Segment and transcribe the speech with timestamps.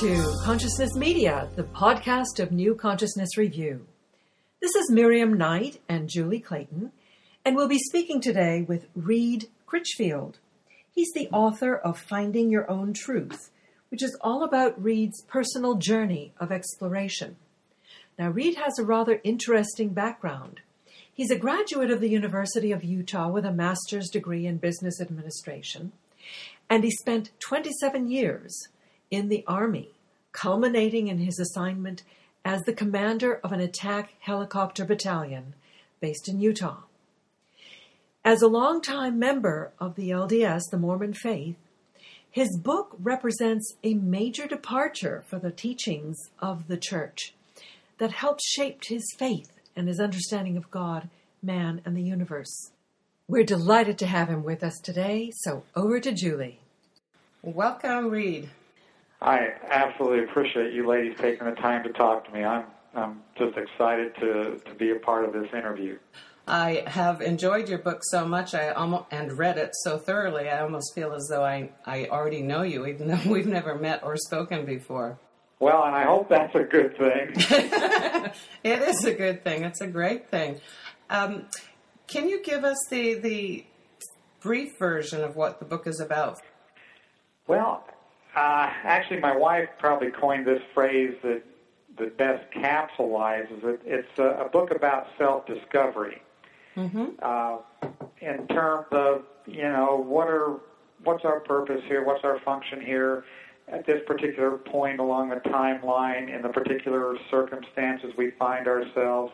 [0.00, 3.86] To Consciousness Media, the podcast of New Consciousness Review.
[4.62, 6.92] This is Miriam Knight and Julie Clayton,
[7.44, 10.38] and we'll be speaking today with Reed Critchfield.
[10.90, 13.50] He's the author of Finding Your Own Truth,
[13.90, 17.36] which is all about Reed's personal journey of exploration.
[18.18, 20.60] Now, Reed has a rather interesting background.
[21.12, 25.92] He's a graduate of the University of Utah with a master's degree in business administration,
[26.70, 28.68] and he spent 27 years
[29.10, 29.90] in the Army,
[30.32, 32.02] culminating in his assignment
[32.44, 35.54] as the commander of an attack helicopter battalion
[36.00, 36.82] based in Utah.
[38.24, 41.56] As a longtime member of the LDS, the Mormon faith,
[42.30, 47.34] his book represents a major departure for the teachings of the church
[47.98, 51.08] that helped shape his faith and his understanding of God,
[51.42, 52.70] man, and the universe.
[53.26, 56.60] We're delighted to have him with us today, so over to Julie.
[57.42, 58.50] Welcome, Reed.
[59.22, 62.44] I absolutely appreciate you ladies taking the time to talk to me.
[62.44, 65.96] I'm I'm just excited to, to be a part of this interview.
[66.48, 70.60] I have enjoyed your book so much I almost, and read it so thoroughly, I
[70.62, 74.16] almost feel as though I, I already know you, even though we've never met or
[74.16, 75.18] spoken before.
[75.60, 77.34] Well, and I hope that's a good thing.
[78.64, 79.62] it is a good thing.
[79.62, 80.60] It's a great thing.
[81.08, 81.46] Um,
[82.08, 83.64] can you give us the, the
[84.40, 86.40] brief version of what the book is about?
[87.46, 87.84] Well,
[88.36, 91.42] uh, actually, my wife probably coined this phrase that
[91.98, 93.80] that best capsulizes it.
[93.84, 96.22] It's a, a book about self-discovery.
[96.76, 97.06] Mm-hmm.
[97.20, 97.58] Uh,
[98.20, 100.60] in terms of you know what are
[101.04, 103.24] what's our purpose here, what's our function here
[103.68, 109.32] at this particular point along the timeline in the particular circumstances we find ourselves.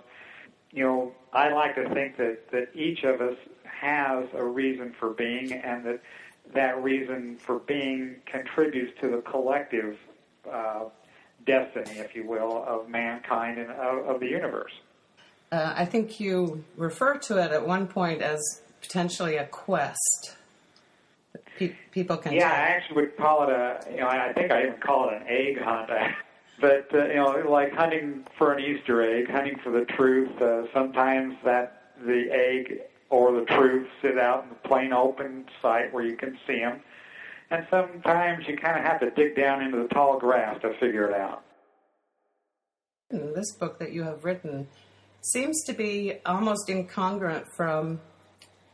[0.72, 5.10] You know, I like to think that that each of us has a reason for
[5.10, 6.00] being, and that
[6.54, 9.98] that reason for being contributes to the collective
[10.50, 10.84] uh,
[11.44, 14.72] destiny, if you will, of mankind and of, of the universe.
[15.52, 18.40] Uh, I think you refer to it at one point as
[18.80, 20.36] potentially a quest.
[21.58, 22.32] Pe- people can.
[22.32, 23.80] Yeah, I actually would call it a.
[23.90, 25.90] You know, I think I even call it an egg hunt.
[26.60, 30.40] but uh, you know, like hunting for an Easter egg, hunting for the truth.
[30.40, 32.80] Uh, sometimes that the egg
[33.10, 36.80] or the truth sit out in the plain open sight where you can see them.
[37.50, 41.08] And sometimes you kind of have to dig down into the tall grass to figure
[41.08, 41.42] it out.
[43.10, 44.66] This book that you have written
[45.20, 48.00] seems to be almost incongruent from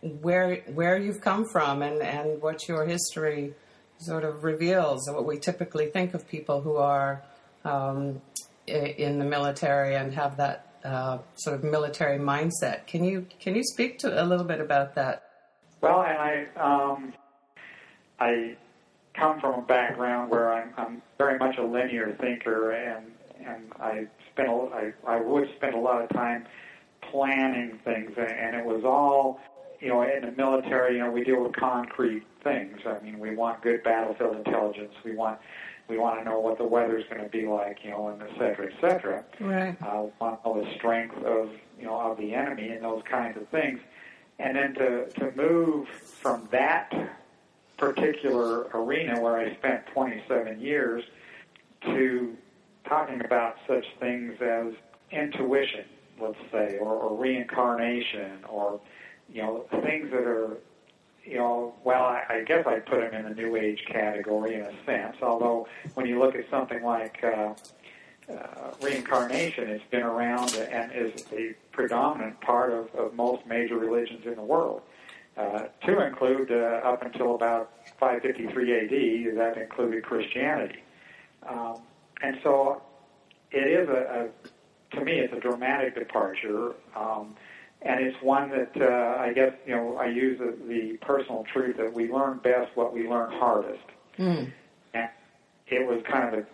[0.01, 3.55] where where you've come from and, and what your history
[3.99, 7.23] sort of reveals, what we typically think of people who are
[7.65, 8.21] um,
[8.67, 12.87] in the military and have that uh, sort of military mindset.
[12.87, 15.25] Can you can you speak to a little bit about that?
[15.81, 17.13] Well, and I um,
[18.21, 18.57] I
[19.15, 23.07] come from a background where I'm, I'm very much a linear thinker, and
[23.45, 26.47] and I spent a, I, I would spend a lot of time
[27.11, 29.41] planning things, and it was all
[29.81, 30.95] you know in the military.
[30.97, 32.79] You know, we deal with concrete things.
[32.87, 34.95] I mean, we want good battlefield intelligence.
[35.05, 35.39] We want
[35.89, 38.31] we want to know what the weather's going to be like, you know, and et
[38.39, 39.25] cetera, et cetera.
[39.41, 39.77] Right.
[39.83, 43.03] Uh, we want to know the strength of, you know, of the enemy and those
[43.11, 43.81] kinds of things.
[44.39, 46.93] And then to, to move from that
[47.77, 51.05] particular arena where I spent 27 years
[51.83, 52.37] to
[52.89, 54.73] talking about such things as
[55.11, 55.85] intuition,
[56.21, 58.81] let's say, or, or reincarnation, or,
[59.33, 60.59] you know, things that are
[61.25, 64.63] you know, well, I, I guess I'd put him in the New Age category in
[64.63, 65.17] a sense.
[65.23, 67.55] Although when you look at something like uh,
[68.31, 74.27] uh, reincarnation, it's been around and is a predominant part of, of most major religions
[74.27, 74.83] in the world.
[75.37, 80.83] Uh, to include uh, up until about 553 AD, that included Christianity.
[81.49, 81.81] Um,
[82.23, 82.83] and so
[83.51, 84.29] it is a,
[84.93, 86.75] a, to me, it's a dramatic departure.
[86.95, 87.35] Um,
[87.85, 91.77] and it's one that uh, I guess you know I use the, the personal truth
[91.79, 93.85] that we learn best what we learn hardest,
[94.19, 94.51] mm.
[94.95, 95.09] and
[95.67, 96.47] it was kind of a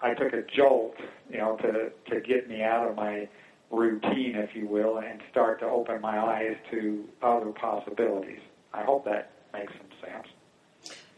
[0.00, 0.96] I took a jolt,
[1.30, 3.28] you know, to to get me out of my
[3.70, 8.40] routine, if you will, and start to open my eyes to other possibilities.
[8.74, 10.26] I hope that makes some sense.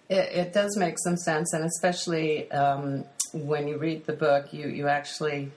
[0.08, 4.68] It, it does make some sense, and especially um, when you read the book, you
[4.68, 5.52] you actually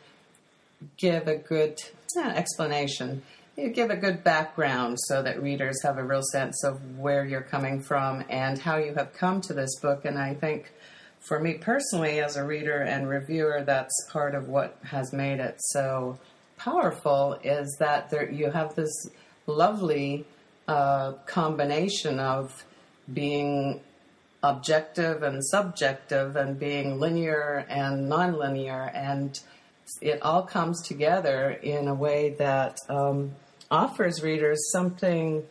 [0.98, 1.82] give a good
[2.16, 3.24] uh, explanation
[3.58, 7.42] you give a good background so that readers have a real sense of where you're
[7.42, 10.06] coming from and how you have come to this book.
[10.06, 10.72] And I think
[11.20, 15.56] for me personally, as a reader and reviewer, that's part of what has made it
[15.58, 16.20] so
[16.56, 19.10] powerful is that there, you have this
[19.48, 20.26] lovely
[20.68, 22.64] uh, combination of
[23.12, 23.82] being
[24.44, 29.40] objective and subjective and being linear and nonlinear and
[30.02, 33.32] it all comes together in a way that um,
[33.70, 35.44] offers readers something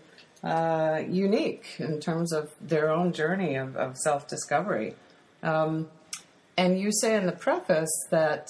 [0.43, 4.95] uh, unique in terms of their own journey of, of self discovery.
[5.43, 5.89] Um,
[6.57, 8.47] and you say in the preface that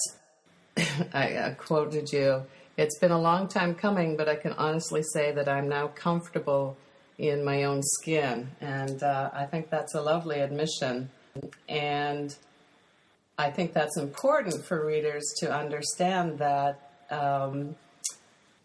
[1.13, 2.43] I, I quoted you.
[2.77, 6.77] It's been a long time coming, but I can honestly say that I'm now comfortable
[7.17, 8.49] in my own skin.
[8.61, 11.09] And uh, I think that's a lovely admission.
[11.67, 12.35] And
[13.37, 17.75] I think that's important for readers to understand that um,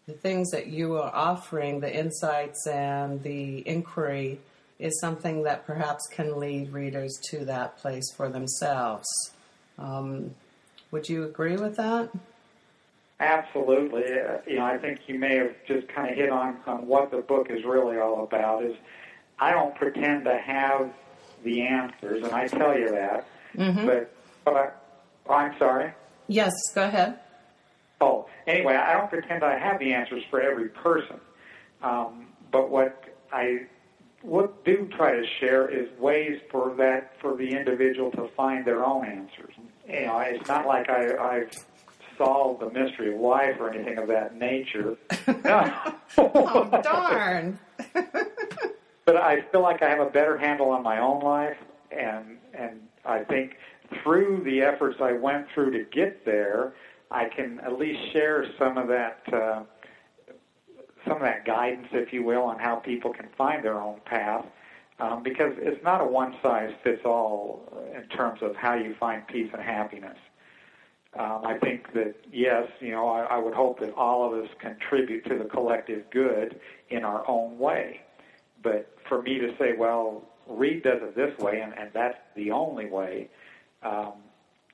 [0.07, 4.39] the things that you are offering, the insights and the inquiry,
[4.79, 9.07] is something that perhaps can lead readers to that place for themselves.
[9.77, 10.31] Um,
[10.91, 12.09] would you agree with that?
[13.19, 14.03] Absolutely.
[14.03, 17.11] Uh, you know, I think you may have just kind of hit on, on what
[17.11, 18.63] the book is really all about.
[18.63, 18.75] Is
[19.39, 20.91] I don't pretend to have
[21.43, 23.25] the answers, and I tell you that.
[23.55, 23.85] Mm-hmm.
[23.85, 24.13] But,
[24.43, 24.69] but I,
[25.27, 25.93] oh, I'm sorry.
[26.27, 27.19] Yes, go ahead.
[28.03, 31.21] Oh, anyway, I don't pretend I have the answers for every person.
[31.81, 33.67] Um, but what I
[34.23, 38.83] would do try to share is ways for that for the individual to find their
[38.83, 39.53] own answers.
[39.87, 41.51] You know, it's not like I, I've
[42.17, 44.97] solved the mystery of life or anything of that nature.
[46.17, 47.57] oh darn!
[49.05, 51.57] but I feel like I have a better handle on my own life,
[51.89, 53.55] and and I think
[54.03, 56.73] through the efforts I went through to get there,
[57.13, 59.63] I can at least share some of that uh,
[61.05, 64.45] some of that guidance, if you will, on how people can find their own path.
[64.99, 69.27] Um, because it's not a one size fits all in terms of how you find
[69.27, 70.17] peace and happiness.
[71.17, 74.49] Um, I think that yes, you know, I, I would hope that all of us
[74.59, 76.59] contribute to the collective good
[76.89, 78.01] in our own way.
[78.63, 82.51] But for me to say, well, Reed does it this way, and, and that's the
[82.51, 83.29] only way,
[83.83, 84.13] um,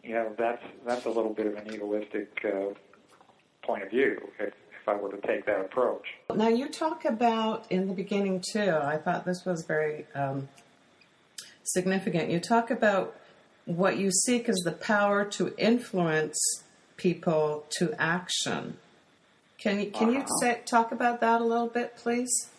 [0.03, 2.73] you know, that's that's a little bit of an egoistic uh,
[3.61, 4.19] point of view.
[4.39, 6.05] If, if I were to take that approach.
[6.33, 8.71] Now you talk about in the beginning too.
[8.71, 10.49] I thought this was very um,
[11.63, 12.29] significant.
[12.29, 13.15] You talk about
[13.65, 16.39] what you seek is the power to influence
[16.97, 18.77] people to action.
[19.57, 20.19] Can you can uh-huh.
[20.19, 22.49] you say, talk about that a little bit, please?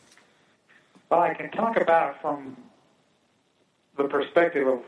[1.11, 2.57] Well, I can talk about it from
[3.97, 4.81] the perspective of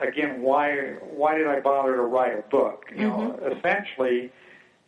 [0.00, 2.86] again, why why did I bother to write a book?
[2.90, 3.44] You mm-hmm.
[3.44, 4.32] know, essentially,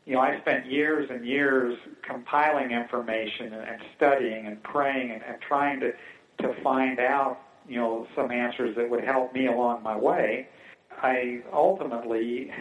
[0.04, 5.22] you know, I spent years and years compiling information and, and studying and praying and,
[5.22, 5.92] and trying to
[6.40, 10.48] to find out, you know, some answers that would help me along my way.
[11.02, 12.52] I ultimately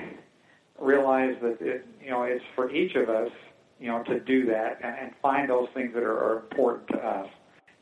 [0.80, 3.32] realized that it, you know, it's for each of us,
[3.80, 6.98] you know, to do that and, and find those things that are, are important to
[6.98, 7.30] us.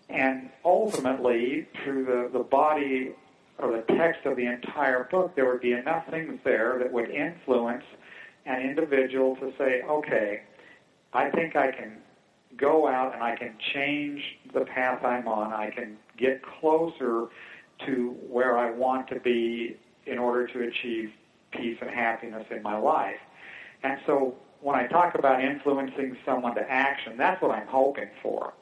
[0.09, 3.11] And ultimately, through the, the body
[3.61, 7.09] or the text of the entire book, there would be enough things there that would
[7.09, 7.83] influence
[8.45, 10.41] an individual to say, okay,
[11.13, 11.97] I think I can
[12.57, 14.21] go out and I can change
[14.53, 15.53] the path I'm on.
[15.53, 17.27] I can get closer
[17.85, 21.11] to where I want to be in order to achieve
[21.51, 23.19] peace and happiness in my life.
[23.83, 28.53] And so when I talk about influencing someone to action, that's what I'm hoping for.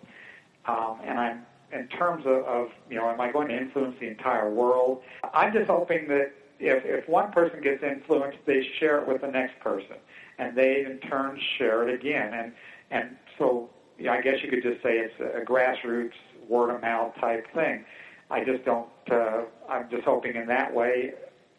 [0.66, 4.08] Um, and I'm in terms of, of, you know, am I going to influence the
[4.08, 5.02] entire world?
[5.34, 9.28] I'm just hoping that if, if one person gets influenced, they share it with the
[9.28, 9.96] next person,
[10.38, 12.34] and they in turn share it again.
[12.34, 12.54] And
[12.92, 16.14] and so yeah, I guess you could just say it's a grassroots
[16.48, 17.86] word of mouth type thing.
[18.30, 18.90] I just don't.
[19.10, 21.14] Uh, I'm just hoping in that way.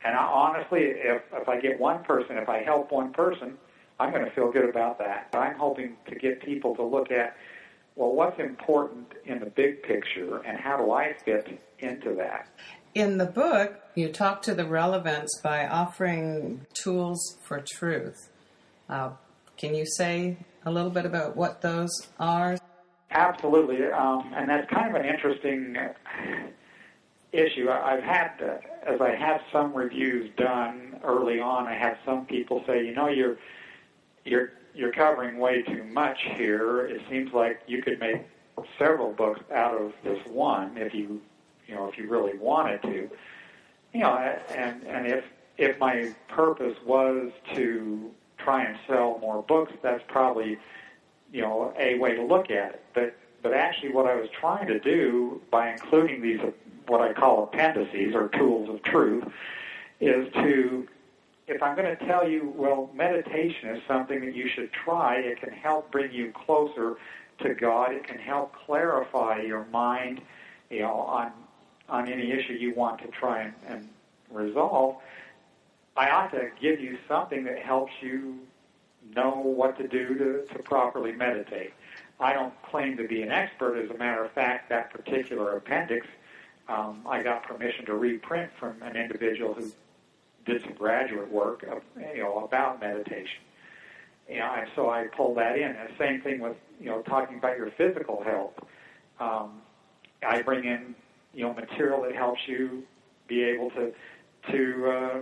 [0.04, 3.54] And I, honestly, if if I get one person, if I help one person,
[3.98, 5.28] I'm going to feel good about that.
[5.32, 7.36] I'm hoping to get people to look at
[8.00, 12.48] well, what's important in the big picture, and how do I fit into that?
[12.94, 18.30] In the book, you talk to the relevance by offering tools for truth.
[18.88, 19.10] Uh,
[19.58, 22.56] can you say a little bit about what those are?
[23.10, 25.76] Absolutely, um, and that's kind of an interesting
[27.32, 27.68] issue.
[27.68, 32.64] I've had, uh, as I have some reviews done early on, I had some people
[32.66, 33.36] say, you know, you're
[34.24, 36.86] you're you're covering way too much here.
[36.86, 38.22] It seems like you could make
[38.78, 41.20] several books out of this one if you,
[41.66, 43.10] you know, if you really wanted to.
[43.92, 44.16] You know,
[44.54, 45.24] and and if
[45.58, 50.58] if my purpose was to try and sell more books, that's probably,
[51.32, 52.84] you know, a way to look at it.
[52.94, 56.40] But but actually, what I was trying to do by including these
[56.86, 59.24] what I call appendices or tools of truth
[60.00, 60.88] is to
[61.50, 65.40] if I'm going to tell you, well, meditation is something that you should try, it
[65.40, 66.96] can help bring you closer
[67.40, 67.92] to God.
[67.92, 70.20] It can help clarify your mind,
[70.70, 71.32] you know, on
[71.90, 73.88] on any issue you want to try and, and
[74.30, 74.96] resolve,
[75.96, 78.38] I ought to give you something that helps you
[79.14, 81.72] know what to do to, to properly meditate.
[82.20, 83.76] I don't claim to be an expert.
[83.76, 86.06] As a matter of fact, that particular appendix,
[86.68, 89.72] um, I got permission to reprint from an individual who
[90.46, 91.82] did some graduate work, of,
[92.14, 93.40] you know, about meditation.
[94.28, 95.70] You know, and so I pulled that in.
[95.70, 98.52] And same thing with you know talking about your physical health.
[99.18, 99.60] Um,
[100.26, 100.94] I bring in
[101.34, 102.84] you know material that helps you
[103.26, 103.92] be able to
[104.52, 105.18] to uh,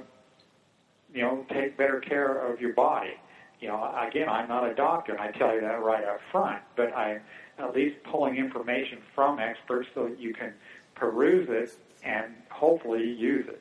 [1.15, 3.15] you know take better care of your body.
[3.61, 6.63] You know, again, I'm not a doctor, and I tell you that right up front.
[6.77, 7.21] But I'm
[7.59, 10.53] at least pulling information from experts so that you can
[10.95, 13.61] peruse it and hopefully use it.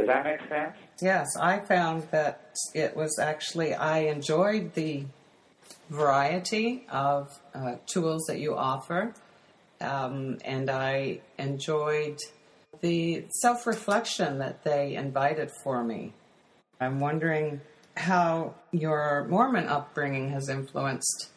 [0.00, 0.76] Does that make sense?
[1.02, 5.04] Yes, I found that it was actually, I enjoyed the
[5.90, 9.12] variety of uh, tools that you offer,
[9.82, 12.16] um, and I enjoyed
[12.80, 16.14] the self reflection that they invited for me.
[16.80, 17.60] I'm wondering
[17.94, 21.28] how your Mormon upbringing has influenced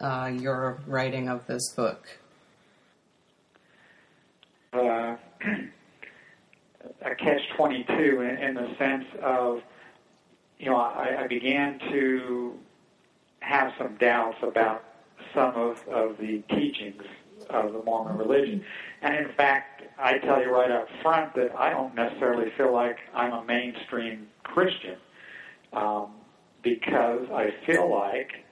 [0.00, 2.18] uh, your writing of this book.
[4.74, 5.16] Uh,
[7.04, 9.62] a catch 22 in, in the sense of,
[10.58, 12.54] you know, I, I began to
[13.40, 14.84] have some doubts about
[15.34, 17.02] some of, of the teachings
[17.50, 18.64] of the Mormon religion.
[19.02, 22.98] And in fact, I tell you right up front that I don't necessarily feel like
[23.14, 24.96] I'm a mainstream Christian
[25.72, 26.12] um,
[26.62, 28.44] because I feel like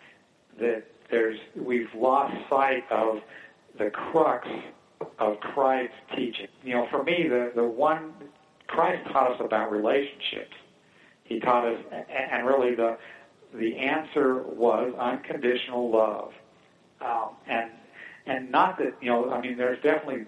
[0.58, 3.20] that there's we've lost sight of
[3.78, 4.46] the crux
[5.18, 6.48] of Christ's teaching.
[6.62, 8.12] You know, for me, the the one
[8.70, 10.54] Christ taught us about relationships.
[11.24, 12.96] He taught us, and really the
[13.54, 16.32] the answer was unconditional love,
[17.00, 17.70] um, and
[18.26, 19.30] and not that you know.
[19.30, 20.26] I mean, there's definitely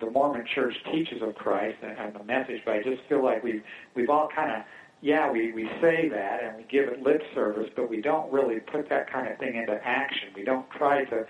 [0.00, 3.42] the Mormon Church teaches of Christ and, and the message, but I just feel like
[3.42, 3.62] we've
[3.94, 4.62] we've all kind of
[5.00, 8.58] yeah, we, we say that and we give it lip service, but we don't really
[8.58, 10.30] put that kind of thing into action.
[10.34, 11.24] We don't try to,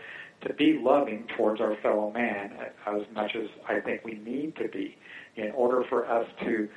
[0.47, 2.53] to be loving towards our fellow man
[2.87, 4.97] as much as I think we need to be
[5.37, 6.69] in order for us to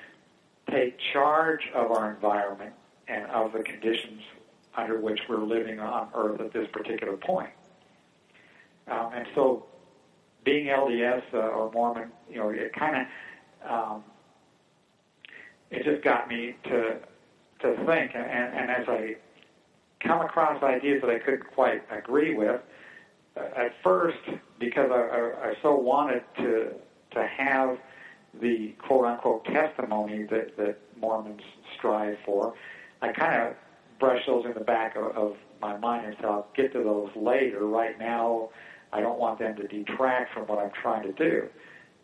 [0.70, 2.74] take charge of our environment
[3.08, 4.22] and of the conditions
[4.76, 7.52] under which we're living on earth at this particular point.
[8.88, 9.66] Um, and so
[10.44, 14.04] being LDS uh, or Mormon, you know, it kind of, um,
[15.70, 17.00] it just got me to,
[17.62, 18.12] to think.
[18.16, 19.16] And, and as I
[20.00, 22.62] come across ideas that I couldn't quite agree with,
[23.36, 24.18] at first,
[24.60, 26.74] because I, I, I so wanted to,
[27.12, 27.78] to have
[28.40, 31.42] the quote unquote testimony that, that Mormons
[31.78, 32.54] strive for.
[33.02, 33.56] I kind of
[34.00, 37.10] brush those in the back of, of my mind and say I'll get to those
[37.16, 37.66] later.
[37.66, 38.50] Right now,
[38.94, 41.48] I don't want them to detract from what I'm trying to do.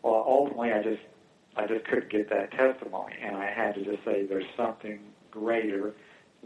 [0.02, 1.02] Well, ultimately, I just
[1.56, 5.94] I just couldn't get that testimony, and I had to just say there's something greater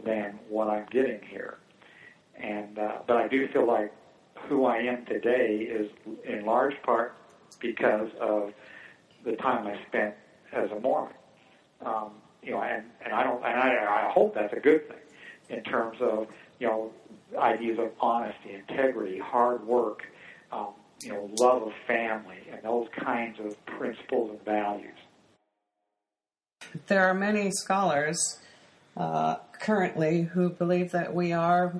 [0.03, 1.57] than what I'm getting here.
[2.35, 3.93] And uh, but I do feel like
[4.47, 5.89] who I am today is
[6.25, 7.15] in large part
[7.59, 8.53] because of
[9.23, 10.15] the time I spent
[10.51, 11.13] as a Mormon.
[11.85, 14.97] Um, you know, and, and I don't, and I, I hope that's a good thing
[15.49, 16.27] in terms of
[16.59, 16.91] you know
[17.37, 20.03] ideas of honesty, integrity, hard work,
[20.51, 24.97] um, you know, love of family, and those kinds of principles and values.
[26.87, 28.39] There are many scholars
[28.95, 31.73] uh, currently who believe that we are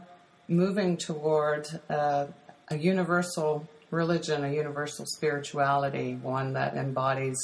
[0.48, 2.27] moving toward uh,
[2.70, 7.38] a universal religion, a universal spirituality, one that embodies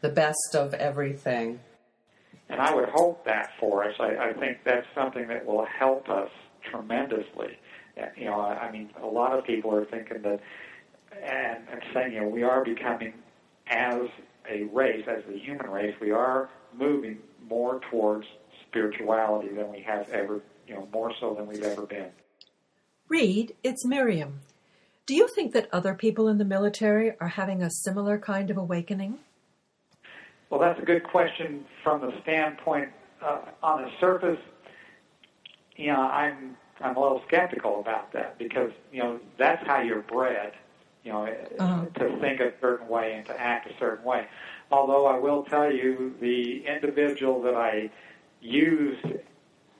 [0.00, 1.60] the best of everything.
[2.48, 3.94] And I would hope that for us.
[3.98, 6.30] I, I think that's something that will help us
[6.70, 7.58] tremendously.
[8.00, 10.40] Uh, you know, I mean, a lot of people are thinking that
[11.22, 13.14] and, and saying, you know, we are becoming,
[13.68, 14.02] as
[14.50, 17.18] a race, as the human race, we are moving
[17.48, 18.26] more towards
[18.66, 22.10] spirituality than we have ever, you know, more so than we've ever been.
[23.08, 24.40] Reed, it's Miriam.
[25.06, 28.56] Do you think that other people in the military are having a similar kind of
[28.56, 29.18] awakening?
[30.48, 32.88] Well, that's a good question from the standpoint
[33.20, 34.38] uh, on the surface.
[35.76, 40.02] You know, I'm I'm a little skeptical about that because you know that's how you're
[40.02, 40.52] bred.
[41.02, 41.26] You know,
[41.58, 41.84] uh-huh.
[41.98, 44.26] to think a certain way and to act a certain way.
[44.70, 47.90] Although I will tell you, the individual that I
[48.40, 49.04] used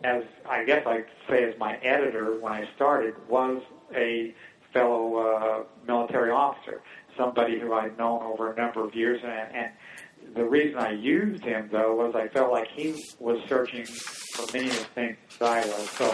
[0.05, 3.63] as I guess I'd say as my editor when I started was
[3.95, 4.35] a
[4.75, 6.83] fellow uh, military officer,
[7.17, 9.21] somebody who I'd known over a number of years.
[9.25, 13.87] And, and the reason I used him, though, was I felt like he was searching
[13.87, 15.91] for many of the things I was.
[15.91, 16.13] So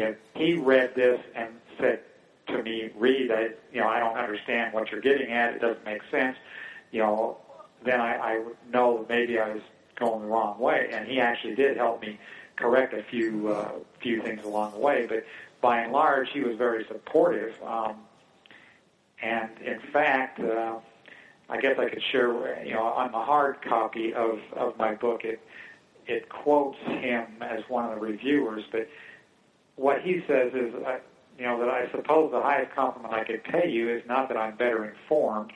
[0.00, 2.00] if he read this and said
[2.48, 5.54] to me, Reed, I, you know, I don't understand what you're getting at.
[5.54, 6.36] It doesn't make sense.
[6.90, 7.38] You know,
[7.84, 9.62] then I, I would know maybe I was
[10.00, 10.88] going the wrong way.
[10.92, 12.18] And he actually did help me
[12.56, 15.06] correct a few uh, few things along the way.
[15.06, 15.24] But
[15.60, 17.54] by and large, he was very supportive.
[17.64, 17.96] Um,
[19.22, 20.76] and in fact, uh,
[21.48, 25.24] I guess I could share, you know, on the hard copy of, of my book,
[25.24, 25.40] it
[26.06, 28.64] it quotes him as one of the reviewers.
[28.72, 28.88] But
[29.76, 30.98] what he says is, uh,
[31.38, 34.36] you know, that I suppose the highest compliment I could pay you is not that
[34.36, 35.52] I'm better informed,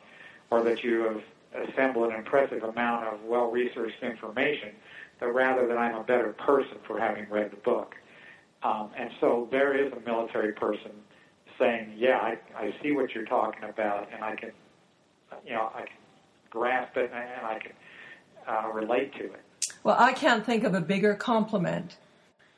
[0.51, 1.23] or that you have
[1.55, 4.71] assembled an impressive amount of well-researched information,
[5.21, 7.95] but rather that I'm a better person for having read the book.
[8.63, 10.91] Um, and so there is a military person
[11.59, 14.51] saying, yeah, I, I see what you're talking about, and I can,
[15.47, 15.97] you know, I can
[16.51, 17.73] grasp it and I can
[18.49, 19.41] uh, relate to it.
[19.83, 21.97] Well, I can't think of a bigger compliment.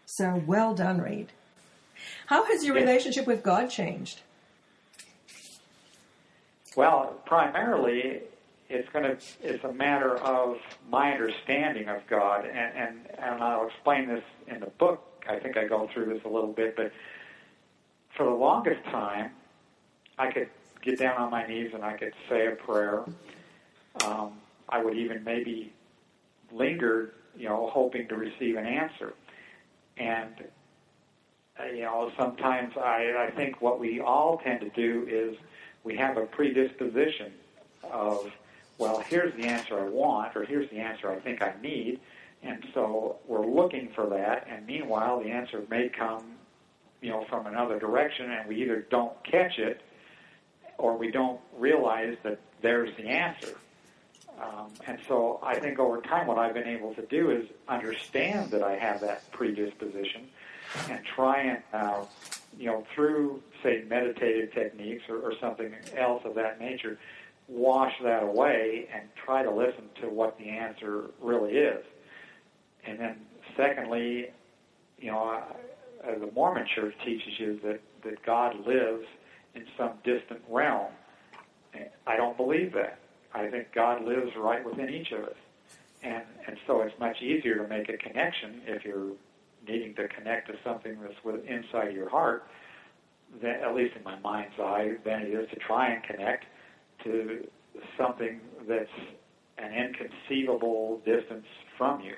[0.07, 1.33] So well done, Reed.
[2.27, 4.21] How has your relationship with God changed?
[6.77, 8.23] Well, primarily,
[8.69, 10.57] it's going to it's a matter of
[10.91, 15.25] my understanding of God, and, and and I'll explain this in the book.
[15.29, 16.93] I think I go through this a little bit, but
[18.17, 19.33] for the longest time,
[20.19, 20.49] I could
[20.83, 23.05] get down on my knees and I could say a prayer.
[24.05, 24.35] Um,
[24.69, 25.73] I would even maybe
[26.53, 29.15] linger, you know, hoping to receive an answer.
[29.97, 30.45] And
[31.59, 35.37] uh, you know, sometimes I, I think what we all tend to do is
[35.85, 37.33] we have a predisposition
[37.85, 38.31] of,
[38.79, 42.01] well, here's the answer I want, or here's the answer I think I need,
[42.43, 44.47] and so we're looking for that.
[44.51, 46.23] And meanwhile, the answer may come,
[47.01, 49.81] you know, from another direction, and we either don't catch it,
[50.79, 53.57] or we don't realize that there's the answer.
[54.41, 58.51] Um, and so I think over time what I've been able to do is understand
[58.51, 60.29] that I have that predisposition
[60.91, 62.05] and try and, uh,
[62.59, 66.99] you know, through, say, meditative techniques or, or something else of that nature,
[67.49, 71.85] wash that away and try to listen to what the answer really is.
[72.87, 73.17] And then
[73.57, 74.31] secondly,
[74.99, 75.43] you know,
[76.03, 79.07] the Mormon church teaches you that, that God lives
[79.55, 80.93] in some distant realm.
[82.07, 82.99] I don't believe that.
[83.35, 85.35] I think God lives right within each of us.
[86.03, 89.13] And, and so it's much easier to make a connection if you're
[89.67, 92.47] needing to connect to something that's with, inside your heart,
[93.43, 96.45] than, at least in my mind's eye, than it is to try and connect
[97.07, 97.47] to
[97.97, 98.91] something that's
[99.59, 101.47] an inconceivable distance
[101.79, 102.15] from you.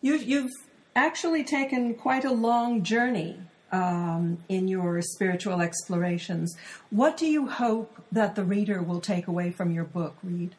[0.00, 0.52] You've, you've
[0.94, 3.40] actually taken quite a long journey
[3.72, 6.56] um, in your spiritual explorations.
[6.90, 10.54] What do you hope that the reader will take away from your book, Reed?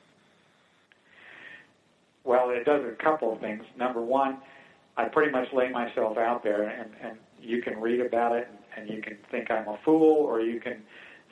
[2.23, 3.63] Well, it does a couple of things.
[3.78, 4.38] Number one,
[4.97, 8.89] I pretty much lay myself out there, and, and you can read about it, and,
[8.89, 10.82] and you can think I'm a fool, or you can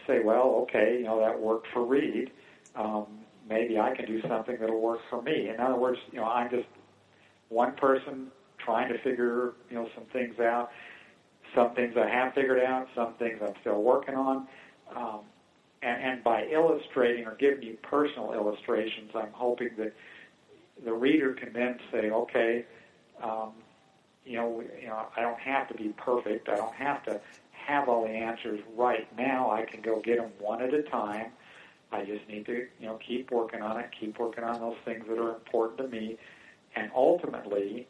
[0.08, 2.32] say, well, okay, you know, that worked for Reed.
[2.76, 3.06] Um,
[3.48, 5.50] maybe I can do something that'll work for me.
[5.50, 6.68] In other words, you know, I'm just
[7.50, 8.28] one person
[8.64, 10.70] trying to figure, you know, some things out
[11.56, 14.48] some things I have figured out, some things I'm still working on.
[14.96, 15.22] Um,
[15.82, 19.94] and, and by illustrating or giving you personal illustrations, I'm hoping that
[20.84, 22.66] the reader can then say, okay,
[23.22, 23.52] um,
[24.26, 26.50] you know, you know, I don't have to be perfect.
[26.50, 27.20] I don't have to
[27.52, 29.52] have all the answers right now.
[29.52, 31.28] I can go get them one at a time.
[31.92, 35.06] I just need to, you know, keep working on it, keep working on those things
[35.08, 36.18] that are important to me,
[36.76, 37.88] and ultimately,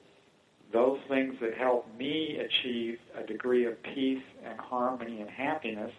[0.73, 5.91] those things that help me achieve a degree of peace and harmony and happiness,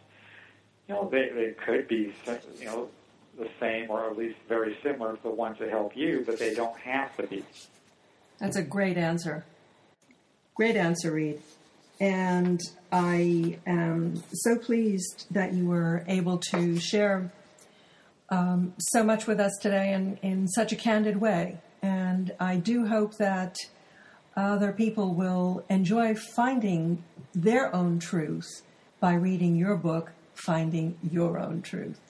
[0.88, 2.12] you know, they, they could be,
[2.58, 2.88] you know,
[3.38, 6.54] the same or at least very similar to the ones that help you, but they
[6.54, 7.44] don't have to be.
[8.38, 9.44] That's a great answer.
[10.54, 11.42] Great answer, Reed.
[11.98, 12.60] And
[12.92, 17.32] I am so pleased that you were able to share
[18.30, 21.58] um, so much with us today in, in such a candid way.
[21.82, 23.56] And I do hope that
[24.36, 27.02] other people will enjoy finding
[27.34, 28.62] their own truth
[29.00, 32.00] by reading your book, Finding Your Own Truth.